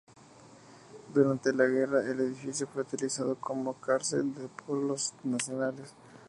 Durante 1.13 1.53
la 1.53 1.67
guerra, 1.67 2.01
el 2.01 2.21
edificio 2.21 2.65
fue 2.65 2.81
utilizado 2.81 3.35
como 3.35 3.75
cárcel 3.79 4.33
por 4.65 4.79
los 4.79 5.13
nacionales. 5.23 5.93